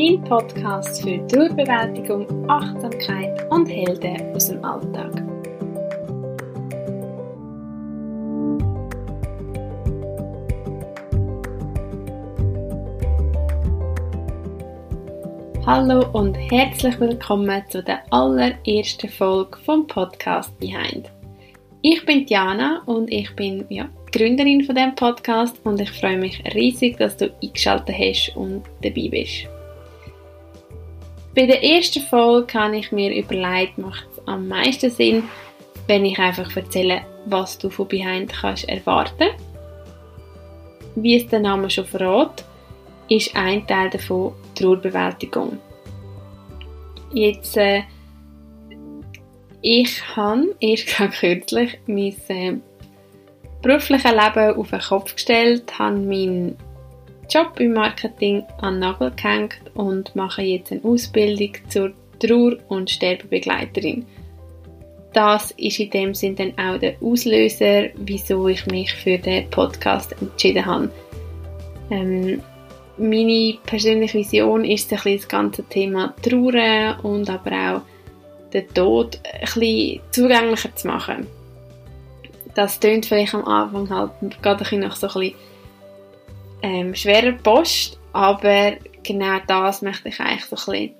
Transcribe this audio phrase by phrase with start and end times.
[0.00, 5.12] dein Podcast für Trauerbewältigung, Achtsamkeit und Helden aus dem Alltag.
[15.66, 21.10] Hallo und herzlich willkommen zu der allerersten Folge vom Podcast Behind.
[21.82, 26.42] Ich bin Diana und ich bin ja, Gründerin von dem Podcast und ich freue mich
[26.54, 29.46] riesig, dass du eingeschaltet hast und dabei bist.
[31.40, 35.22] Bei der ersten Folge habe ich mir überlegt, macht es am meisten Sinn,
[35.86, 39.30] wenn ich einfach erzähle, was du von Behind kannst erwarten.
[40.96, 42.44] Wie es der Name schon verrät,
[43.08, 45.58] ist ein Teil davon Trauerbewältigung.
[47.14, 47.84] Jetzt, äh,
[49.62, 50.88] ich habe erst
[51.20, 52.56] kürzlich mein äh,
[53.62, 56.58] berufliches Leben auf den Kopf gestellt, habe meinen
[57.30, 62.90] Job im Marketing an den Nagel gehängt und mache jetzt eine Ausbildung zur Trauer- und
[62.90, 64.04] Sterbebegleiterin.
[65.12, 70.14] Das ist in dem Sinn dann auch der Auslöser, wieso ich mich für den Podcast
[70.20, 70.90] entschieden habe.
[71.90, 72.42] Ähm,
[72.96, 77.82] meine persönliche Vision ist ein das ganze Thema Trauer und aber auch
[78.52, 81.26] den Tod ein zugänglicher zu machen.
[82.54, 84.10] Das klingt vielleicht am Anfang halt
[84.42, 85.34] gerade ein bisschen nach so ein bisschen
[86.62, 88.72] ähm, schwerer Post, aber
[89.02, 90.94] genau das möchte ich eigentlich so ein bisschen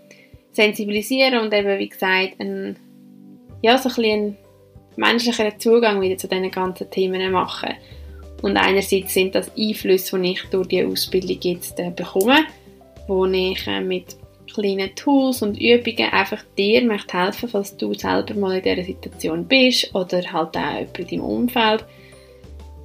[0.53, 2.77] sensibilisieren und eben, wie gesagt, ein,
[3.63, 4.37] ja, so ein bisschen
[4.97, 7.75] menschlicheren Zugang wieder zu diesen ganzen Themen machen.
[8.43, 12.45] Und einerseits sind das Einflüsse, die ich durch die Ausbildung jetzt äh, bekomme,
[13.07, 14.17] wo ich äh, mit
[14.53, 19.45] kleinen Tools und Übungen einfach dir möchte helfen, falls du selber mal in dieser Situation
[19.45, 21.85] bist oder halt auch jemand in deinem Umfeld,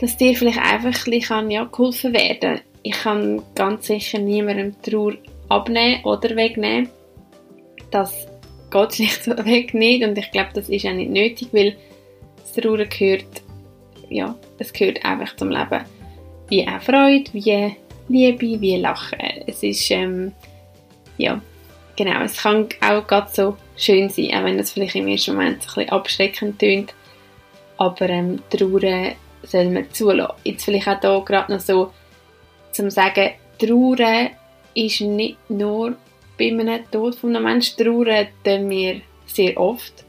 [0.05, 5.13] dass dir vielleicht einfach ein bisschen ja, geholfen werden Ich kann ganz sicher niemandem Trauer
[5.49, 6.89] abnehmen oder wegnehmen.
[7.89, 8.13] Das
[8.69, 11.75] geht schlichtweg nicht und ich glaube, das ist auch nicht nötig, weil
[12.37, 13.25] das Trauer gehört,
[14.09, 15.83] ja, es gehört einfach zum Leben.
[16.49, 17.75] Wie auch Freude, wie
[18.07, 19.17] Liebe, wie Lachen.
[19.47, 20.33] Es ist, ähm,
[21.17, 21.41] ja,
[21.95, 25.63] genau, es kann auch gerade so schön sein, auch wenn das vielleicht im ersten Moment
[25.63, 26.93] ein bisschen abschreckend tönt.
[27.77, 30.35] Aber ähm, Trauer soll man zulassen.
[30.43, 31.91] Jetzt vielleicht auch hier gerade noch so,
[32.71, 34.31] zum sagen, Trauer
[34.73, 35.95] ist nicht nur
[36.37, 37.77] bei einem Tod von einem Menschen.
[37.77, 40.03] Trauern tun wir sehr oft.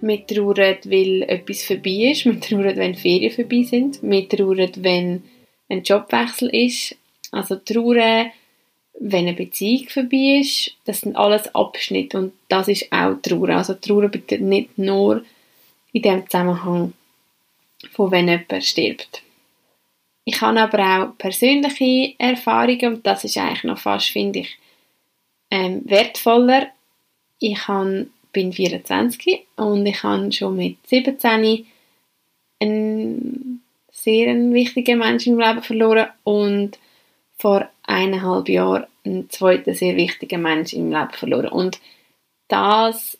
[0.00, 2.24] Wir trauern, weil etwas vorbei ist.
[2.24, 4.02] Wir trauern, wenn Ferien vorbei sind.
[4.02, 5.24] Wir trauern, wenn
[5.68, 6.96] ein Jobwechsel ist.
[7.32, 8.30] Also trauern,
[8.98, 10.72] wenn eine Beziehung vorbei ist.
[10.84, 13.50] Das sind alles Abschnitte und das ist auch Trauer.
[13.50, 15.22] Also Trauer bedeutet nicht nur
[15.92, 16.92] in dem Zusammenhang
[17.92, 19.22] von wenn jemand stirbt.
[20.24, 24.58] Ich habe aber auch persönliche Erfahrungen und das ist eigentlich noch fast, finde ich,
[25.50, 26.68] ähm, wertvoller.
[27.38, 31.66] Ich habe, bin 24 und ich habe schon mit 17
[32.60, 36.78] einen sehr wichtigen Menschen im Leben verloren und
[37.38, 41.48] vor eineinhalb Jahren einen zweiten sehr wichtigen Menschen im Leben verloren.
[41.48, 41.80] Und
[42.48, 43.18] das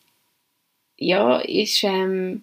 [0.97, 2.43] ja, ist ähm,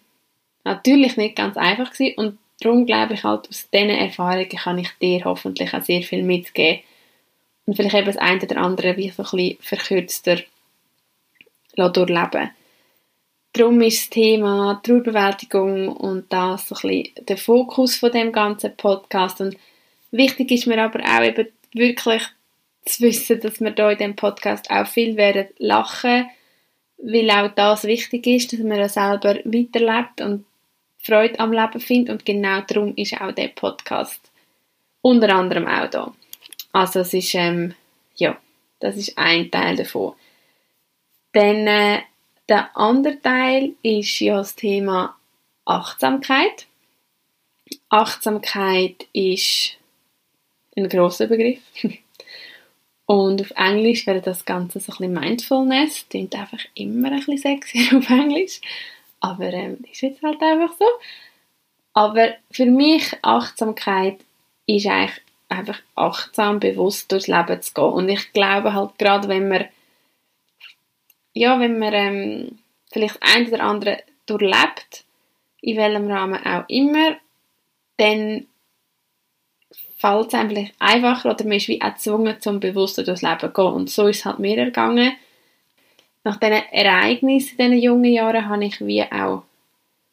[0.67, 4.89] natürlich nicht ganz einfach gewesen und darum glaube ich halt, aus diesen Erfahrungen kann ich
[5.01, 6.81] dir hoffentlich auch sehr viel mitgeben.
[7.65, 10.37] Und vielleicht eben das eine oder andere wie so ein bisschen verkürzter
[11.75, 12.51] durchleben.
[13.53, 18.75] Darum ist das Thema Trauerbewältigung und das so ein bisschen der Fokus von dem ganzen
[18.77, 19.41] Podcast.
[19.41, 19.57] Und
[20.11, 22.23] wichtig ist mir aber auch eben wirklich
[22.85, 26.27] zu wissen, dass wir hier in diesem Podcast auch viel werden lachen,
[26.97, 30.45] weil auch das wichtig ist, dass man ja selber weiterlebt und
[31.07, 34.19] Freude am Leben findet und genau darum ist auch der Podcast
[35.01, 36.13] unter anderem auch da.
[36.73, 37.73] Also es ist, ähm,
[38.15, 38.37] ja,
[38.79, 40.13] das ist ein Teil davon.
[41.31, 42.01] Dann äh,
[42.49, 45.15] der andere Teil ist ja das Thema
[45.65, 46.67] Achtsamkeit.
[47.89, 49.77] Achtsamkeit ist
[50.75, 51.61] ein großer Begriff.
[53.05, 56.05] Und auf Englisch wäre das Ganze so ein bisschen Mindfulness.
[56.09, 58.59] Klingt einfach immer ein bisschen sexy auf Englisch.
[59.19, 60.85] Aber ähm, ist jetzt halt einfach so.
[61.93, 64.19] Aber für mich Achtsamkeit
[64.67, 67.85] ist eigentlich einfach achtsam, bewusst durchs Leben zu gehen.
[67.85, 69.65] Und ich glaube halt gerade, wenn man
[71.37, 72.59] ja, wenn man ähm,
[72.91, 75.05] vielleicht ein oder andere durchlebt,
[75.61, 77.17] in welchem Rahmen auch immer,
[77.97, 78.47] dann
[79.97, 83.39] fällt es einem vielleicht einfacher oder man ist wie auch gezwungen, zum bewusster durchs Leben
[83.39, 83.73] zu gehen.
[83.73, 85.13] Und so ist es halt mir ergangen.
[86.27, 89.43] Nach diesen Ereignissen in diesen jungen Jahren habe ich wie auch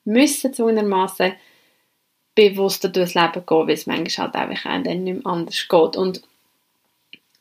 [0.05, 1.33] müssen, zwungenermassen
[2.37, 5.97] bewusster durchs Leben gehen, weil es manchmal halt einfach auch dann nicht mehr anders geht.
[5.97, 6.23] Und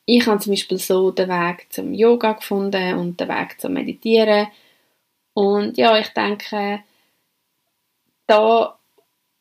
[0.08, 4.48] ich habe zum Beispiel so den Weg zum Yoga gefunden und den Weg zum Meditieren.
[5.36, 6.80] Und ja, ich denke,
[8.26, 8.76] da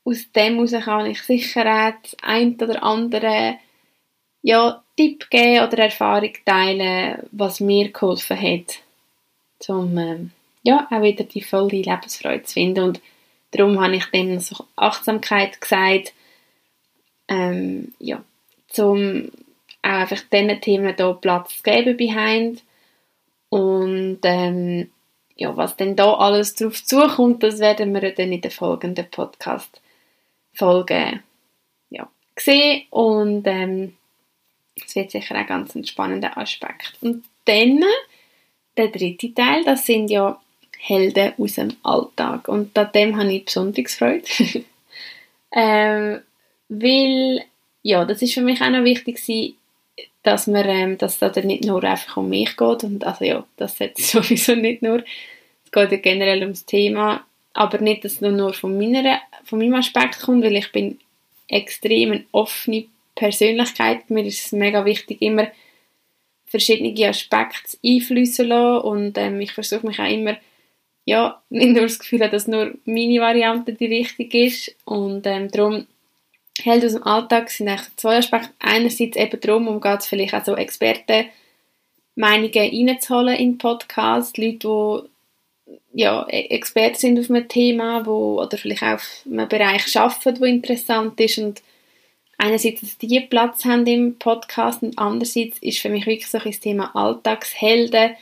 [0.04, 3.56] aus dem heraus kann ich sicher auch das ein oder andere
[4.42, 8.82] ja, Tipp geben oder Erfahrung teilen, was mir geholfen hat,
[9.68, 10.30] um ähm,
[10.62, 12.84] ja, auch wieder die volle Lebensfreude zu finden.
[12.84, 13.00] Und
[13.50, 16.14] darum habe ich dann so Achtsamkeit gesagt,
[17.28, 18.22] ähm, ja,
[18.68, 19.30] zum
[19.82, 22.62] auch einfach diesen Themen hier Platz zu geben behind.
[23.48, 24.92] Und ähm,
[25.36, 31.20] ja, was denn da alles drauf zukommt, das werden wir dann in der folgenden Podcast-Folge
[31.90, 32.82] ja, sehen.
[32.90, 33.96] Und ähm,
[34.76, 36.96] es wird sicher auch ganz ein spannender Aspekt.
[37.00, 37.82] Und dann
[38.76, 40.40] der dritte Teil, das sind ja
[40.78, 42.48] Helden aus dem Alltag.
[42.48, 44.24] Und an dem habe ich besonders Freude.
[45.52, 46.20] ähm,
[46.68, 47.44] weil,
[47.82, 49.56] ja, das ist für mich auch noch wichtig gewesen,
[50.22, 53.44] dass man, ähm, dass es da nicht nur einfach um mich geht und also ja,
[53.56, 55.04] das jetzt sowieso nicht nur,
[55.64, 57.24] es geht ja generell ums Thema,
[57.54, 60.98] aber nicht, dass es nur von, meiner, von meinem Aspekt kommt, weil ich bin
[61.48, 65.48] extrem eine offene Persönlichkeit, mir ist es mega wichtig, immer
[66.52, 68.84] verschiedene Aspekte einflüssen lassen.
[68.86, 70.36] Und ähm, ich versuche mich auch immer
[71.04, 74.74] ja, nicht nur das Gefühl dass nur meine Variante die richtige ist.
[74.84, 75.86] Und ähm, darum
[76.60, 78.50] Held aus dem Alltag sind eigentlich zwei Aspekte.
[78.60, 81.26] Einerseits eben darum, um geht es vielleicht auch so Experten
[82.14, 85.08] Meinungen reinzuholen in den Podcast, Leute,
[85.94, 89.96] die ja, e-, Experten sind auf einem Thema, wo, oder vielleicht auch auf einem Bereich
[89.98, 91.38] arbeiten, der interessant ist.
[91.38, 91.62] Und
[92.38, 96.60] einerseits, dass die Platz haben im Podcast und andererseits ist für mich wirklich so das
[96.60, 98.16] Thema Alltagshelden.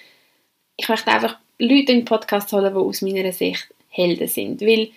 [0.76, 4.90] Ich möchte einfach Leute in den Podcast holen, die aus meiner Sicht Helden sind, weil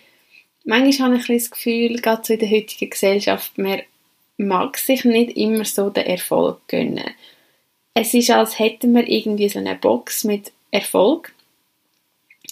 [0.66, 3.82] manchmal habe ich das Gefühl, gerade so in der heutigen Gesellschaft, man
[4.38, 7.12] mag sich nicht immer so den Erfolg gönnen.
[7.94, 11.34] Es ist, als hätten wir irgendwie so eine Box mit Erfolg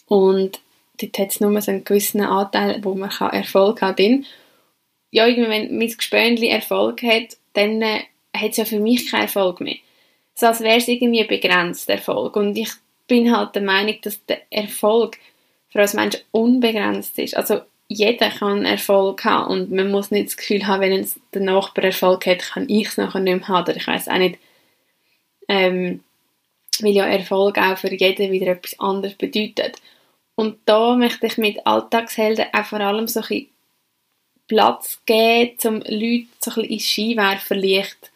[0.08, 0.60] und
[1.00, 4.26] dort hat es nur so einen gewissen Anteil, wo man Erfolg haben kann.
[5.12, 8.02] Ja, wenn mein Gespönli Erfolg hat, dann äh,
[8.36, 9.76] hat es ja für mich keinen Erfolg mehr.
[10.34, 12.36] So als wäre es irgendwie begrenzt, Erfolg.
[12.36, 12.72] Und ich
[13.08, 15.18] bin halt der Meinung, dass der Erfolg
[15.70, 17.36] für uns Menschen unbegrenzt ist.
[17.36, 21.84] Also jeder kann Erfolg haben und man muss nicht das Gefühl haben, wenn der Nachbar
[21.84, 23.64] Erfolg hat, kann ich es nachher nicht mehr haben.
[23.64, 24.40] Oder ich weiß auch nicht,
[25.50, 26.02] ähm,
[26.80, 29.82] weil ja Erfolg auch für jeden wieder etwas anderes bedeutet.
[30.36, 33.48] Und da möchte ich mit Alltagshelden auch vor allem so ein
[34.52, 38.12] Platz geben, um Leute so ein bisschen ins Skiwerferlicht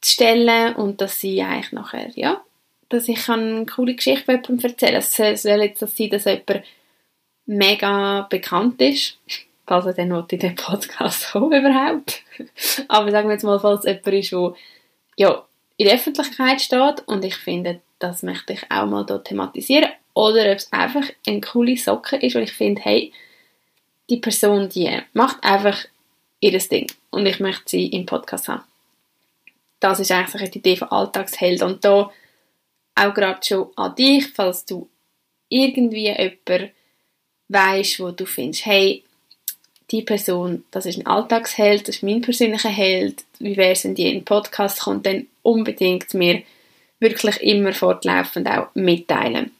[0.00, 2.40] zu stellen und dass sie eigentlich nachher, ja,
[2.88, 5.32] dass ich eine coole Geschichte jemandem erzählen kann.
[5.32, 6.62] Es soll jetzt sein, dass jemand
[7.46, 9.18] mega bekannt ist.
[9.66, 12.24] Er dann in den Podcast kommt überhaupt.
[12.88, 14.54] Aber sagen wir jetzt mal, falls jemand ist, der
[15.16, 19.90] ja, in der Öffentlichkeit steht und ich finde, das möchte ich auch mal hier thematisieren.
[20.12, 23.12] Oder ob es einfach eine coole Socke ist, weil ich finde, hey,
[24.10, 25.84] die Person, die macht einfach
[26.40, 28.64] ihr Ding und ich möchte sie im Podcast haben.
[29.78, 32.10] Das ist eigentlich die Idee von Alltagsheld und da
[32.96, 34.88] auch gerade schon an dich, falls du
[35.48, 36.70] irgendwie jemanden
[37.48, 39.02] weißt, wo du findest, hey,
[39.90, 43.94] die Person, das ist ein Alltagsheld, das ist mein persönlicher Held, wie wäre es, wenn
[43.94, 46.42] die in den Podcast kommt, dann unbedingt mir
[47.00, 49.50] wirklich immer fortlaufend auch mitteilen.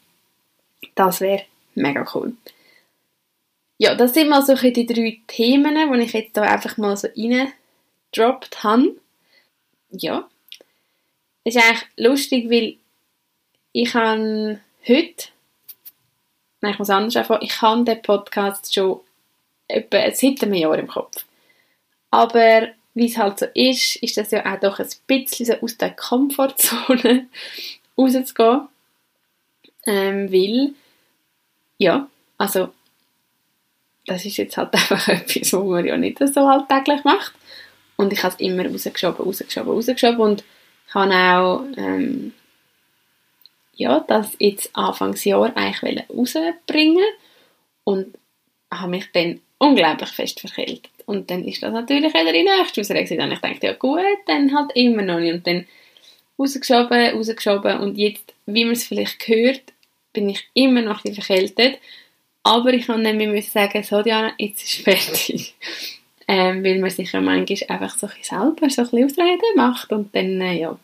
[0.95, 1.43] Das wäre
[1.75, 2.33] mega cool.
[3.83, 7.07] Ja, das sind mal so die drei Themen, die ich jetzt da einfach mal so
[7.07, 8.95] reingedroppt habe.
[9.89, 10.29] Ja.
[11.43, 12.77] Es ist eigentlich lustig, weil
[13.71, 15.29] ich habe heute
[16.61, 17.41] Nein, ich muss anders anfangen.
[17.41, 18.99] Ich habe den Podcast schon
[19.67, 21.25] etwa seit einem Jahr im Kopf.
[22.11, 25.75] Aber wie es halt so ist, ist das ja auch doch ein bisschen so aus
[25.79, 27.29] der Komfortzone
[27.97, 28.67] rauszugehen.
[29.87, 30.75] Ähm, weil,
[31.79, 32.07] ja,
[32.37, 32.71] also,
[34.05, 37.33] das ist jetzt halt einfach etwas, was man ja nicht so alltäglich macht.
[37.97, 40.43] Und ich habe es immer rausgeschoben, rausgeschoben, rausgeschoben und
[40.93, 42.33] habe auch ähm,
[43.75, 47.05] ja, das jetzt Anfangsjahr eigentlich rausbringen
[47.83, 48.15] und
[48.71, 50.91] habe mich dann unglaublich fest verkältet.
[51.05, 53.23] Und dann ist das natürlich wieder in der Ausrede.
[53.23, 55.33] Und ich dachte, ja gut, dann halt immer noch nicht.
[55.33, 55.67] Und dann
[56.39, 59.63] rausgeschoben, rausgeschoben und jetzt, wie man es vielleicht hört,
[60.13, 61.79] bin ich immer noch ein verkältet.
[62.43, 65.55] Aber ich kann nämlich sagen, so Diana, jetzt ist fertig.
[66.27, 69.91] ähm, weil man sich ja manchmal einfach so ein selber so ein bisschen Ausreden macht
[69.91, 70.79] und dann, äh, ja,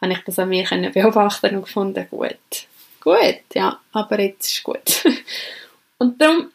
[0.00, 2.66] habe ich das an mir beobachten und gefunden, gut,
[3.00, 5.04] gut, ja, aber jetzt ist gut.
[5.98, 6.50] und darum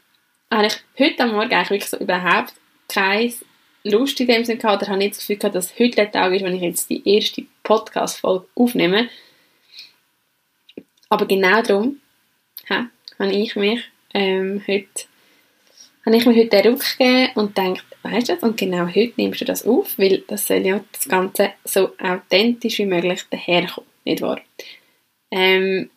[0.51, 2.53] habe ich heute am Morgen eigentlich wirklich so überhaupt
[2.87, 3.33] keine
[3.83, 6.33] Lust in dem Sinne gehabt, oder habe nicht das Gefühl gehabt, dass heute der Tag
[6.33, 9.09] ist, wenn ich jetzt die erste Podcast-Folge aufnehmen.
[11.07, 12.01] Aber genau darum
[12.69, 12.87] ha,
[13.19, 13.81] habe ich mich
[14.15, 15.05] ähm, heute
[16.05, 19.41] habe ich mir heute den Ruck gegeben und gedacht, weißt du und genau heute nimmst
[19.41, 24.21] du das auf, weil das soll ja das Ganze so authentisch wie möglich daherkommen, nicht
[24.21, 24.39] wahr?
[25.31, 25.89] Ähm,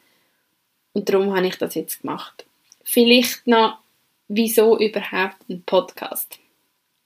[0.94, 2.44] und darum habe ich das jetzt gemacht.
[2.82, 3.78] Vielleicht noch,
[4.26, 6.40] wieso überhaupt ein Podcast?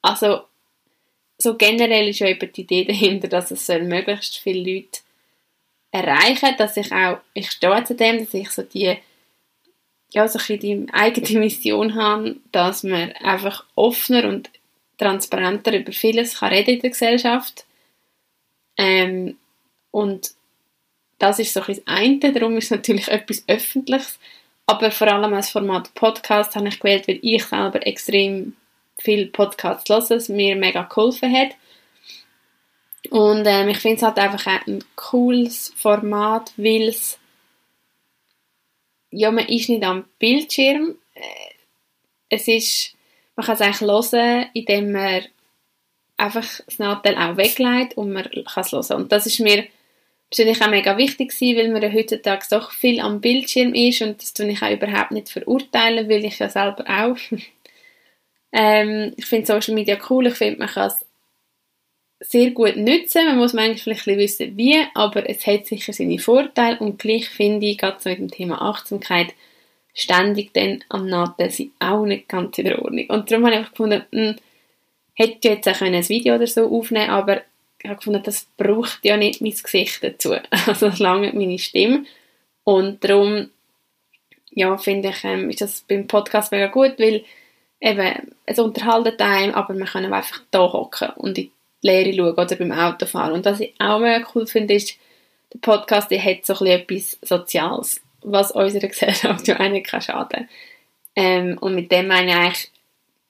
[0.00, 0.42] Also,
[1.36, 5.00] so generell ist ja eben die Idee dahinter, dass es soll möglichst viele Leute
[5.90, 8.96] erreichen, dass ich auch, ich stehe zu dem, dass ich so die,
[10.12, 14.50] ja, so ein die eigene Mission habe, dass man einfach offener und
[14.98, 17.64] transparenter über vieles kann reden in der Gesellschaft.
[18.76, 19.36] Ähm,
[19.90, 20.32] und
[21.18, 24.18] das ist so ein das eine, darum ist es natürlich etwas Öffentliches,
[24.66, 28.54] aber vor allem als Format Podcast habe ich gewählt, weil ich selber extrem
[28.98, 31.50] viel Podcasts höre, es mir mega geholfen hat.
[33.10, 37.18] Und ähm, ich finde es halt einfach ein cooles Format, weil es
[39.12, 40.96] ja, man ist nicht am Bildschirm.
[41.14, 41.54] Äh,
[42.28, 42.94] es ist,
[43.36, 45.22] man kann es eigentlich hören, indem man
[46.16, 49.02] einfach das Nachteil auch weglegt und man kann es hören.
[49.02, 49.66] Und das ist mir
[50.30, 54.32] persönlich auch mega wichtig gewesen, weil man heutzutage doch viel am Bildschirm ist und das
[54.32, 57.18] tue ich auch überhaupt nicht verurteilen, weil ich ja selber auch.
[58.52, 61.04] ähm, ich finde Social Media cool, ich finde, man kann es
[62.22, 63.26] sehr gut nutzen.
[63.26, 67.28] Man muss manchmal vielleicht ein wissen, wie, aber es hat sicher seine Vorteile und gleich
[67.28, 69.34] finde ich, gerade so mit dem Thema Achtsamkeit,
[69.94, 73.06] ständig dann am Nadel sind auch nicht ganz in der Ordnung.
[73.08, 74.36] Und darum habe ich einfach gefunden, mh, hm,
[75.14, 77.42] hätte jetzt auch ein Video oder so aufnehmen aber
[77.82, 80.34] ich habe gefunden, das braucht ja nicht mein Gesicht dazu.
[80.50, 82.04] Also das lange meine Stimme.
[82.64, 83.50] Und darum,
[84.50, 87.24] ja, finde ich, ähm, ist das beim Podcast mega gut, weil
[87.80, 91.50] eben, es unterhaltet einem, aber man kann einfach da hocken und in
[91.82, 93.32] die Lehre schauen oder beim Autofahren.
[93.32, 94.96] Und was ich auch mega cool finde, ist,
[95.52, 100.48] der Podcast der hat so etwas Soziales, was unserer Gesellschaft ja eigentlich kann schaden
[101.16, 102.70] ähm, Und mit dem meine ich eigentlich,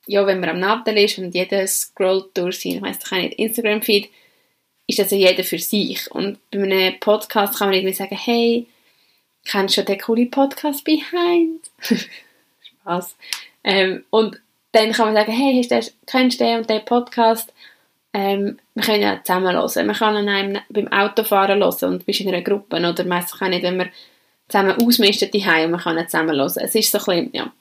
[0.07, 3.39] ja, wenn man am Nadel ist und jeder scrollt durch sein, ich weiss doch nicht,
[3.39, 4.11] Instagram-Feed,
[4.87, 6.11] ist das ja jeder für sich.
[6.11, 8.67] Und bei einem Podcast kann man irgendwie sagen, hey,
[9.45, 11.61] kennst du den coolen Podcast Behind?
[12.83, 13.17] Spaß.
[13.65, 14.41] Ähm, und
[14.73, 17.53] dann kann man sagen, hey, hast du, kennst du den und den Podcast?
[18.15, 19.87] Ähm, wir können ja zusammen hören.
[19.87, 22.77] Man kann einem beim Autofahren hören und bist in einer Gruppe.
[22.77, 23.91] Oder meistens auch nicht, wenn man
[24.49, 26.53] zusammen ausmistet die und man kann nicht zusammen hören.
[26.57, 27.53] Es ist so ein bisschen, ja.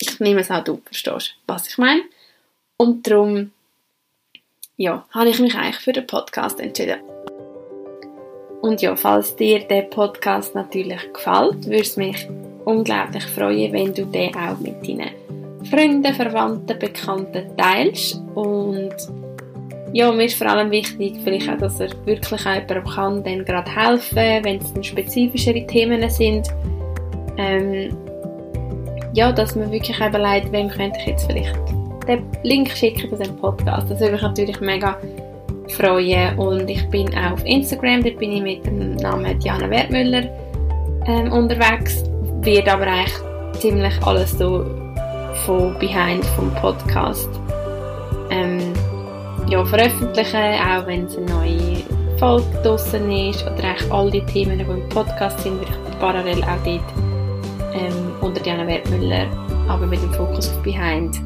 [0.00, 2.02] Ich nehme es auch, du verstehst, was ich meine.
[2.78, 3.52] Und darum,
[4.78, 7.00] ja, habe ich mich eigentlich für den Podcast entschieden.
[8.62, 12.26] Und ja, falls dir der Podcast natürlich gefällt, würde es mich
[12.64, 15.10] unglaublich freuen, wenn du den auch mit deinen
[15.68, 18.16] Freunden, Verwandten, Bekannten teilst.
[18.34, 18.94] Und
[19.92, 23.44] ja, mir ist vor allem wichtig, vielleicht auch, dass er wirklich auch jemandem kann, dann
[23.44, 26.48] gerade helfen, wenn es dann spezifischere Themen sind.
[27.36, 27.96] Ähm,
[29.12, 31.58] ja, dass man wirklich überlegt, wem könnte ich jetzt vielleicht
[32.06, 33.90] den Link schicken zu diesem Podcast.
[33.90, 34.96] Das würde mich natürlich mega
[35.70, 36.38] freuen.
[36.38, 40.22] Und ich bin auch auf Instagram, da bin ich mit dem Namen Diana Wertmüller
[41.06, 42.04] ähm, unterwegs.
[42.42, 43.14] Wird aber eigentlich
[43.60, 44.64] ziemlich alles so
[45.44, 47.28] von Behind vom Podcast
[48.30, 48.69] ähm,
[49.50, 51.82] ja, veröffentlichen, auch wenn es eine neue
[52.18, 56.42] Folge draussen ist oder eigentlich all die Themen, die im Podcast sind, würde ich parallel
[56.44, 59.26] auch dort ähm, unter Diana Wertmüller,
[59.68, 61.16] aber mit dem Fokus auf Behind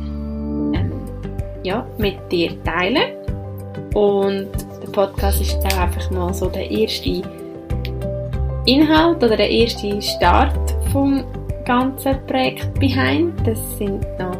[1.64, 3.16] ja, mit dir teilen.
[3.94, 4.48] Und
[4.82, 7.22] der Podcast ist jetzt auch einfach mal so der erste
[8.66, 11.24] Inhalt oder der erste Start vom
[11.64, 13.34] ganzen Projekt Behind.
[13.46, 14.36] Das sind noch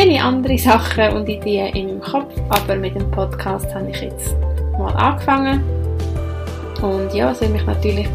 [0.00, 4.34] viele andere Sachen und Ideen in meinem Kopf, aber mit dem Podcast habe ich jetzt
[4.78, 5.62] mal angefangen.
[6.80, 8.08] Und ja, es würde mich natürlich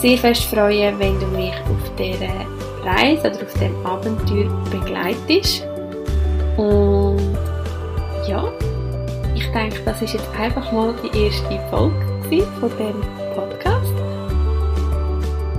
[0.00, 2.44] sehr fest freuen, wenn du mich auf dieser
[2.84, 5.66] Reise oder auf dem Abenteuer begleitest.
[6.58, 7.38] Und
[8.28, 8.44] ja,
[9.34, 13.00] ich denke, das ist jetzt einfach mal die erste Folge von dem
[13.34, 13.94] Podcast.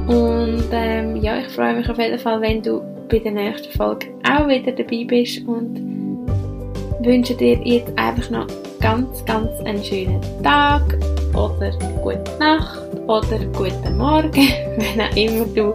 [0.06, 4.07] Und ähm, ja, ich freue mich auf jeden Fall, wenn du bei der nächsten Folge
[4.29, 6.27] auch wieder dabei bist und
[7.01, 8.47] wünsche dir jetzt einfach noch
[8.79, 10.97] ganz, ganz einen schönen Tag
[11.33, 14.31] oder gute Nacht oder guten Morgen,
[14.77, 15.73] wenn auch immer du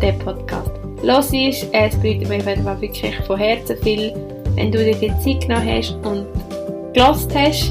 [0.00, 0.70] den Podcast
[1.02, 1.32] hörst.
[1.72, 4.12] Es bedeutet mir wirklich von Herzen viel
[4.56, 6.26] wenn du dir die Zeit genommen hast und
[6.92, 7.70] gelost hast.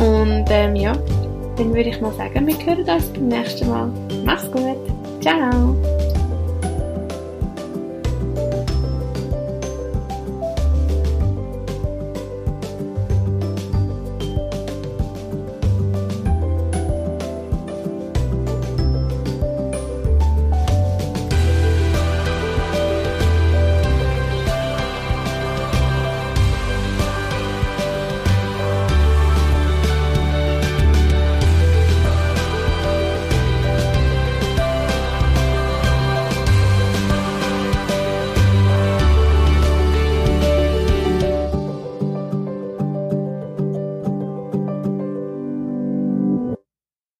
[0.00, 0.92] Und ähm, ja,
[1.56, 3.92] dann würde ich mal sagen, wir hören uns beim nächsten Mal.
[4.24, 4.78] Mach's gut.
[5.20, 5.76] Ciao.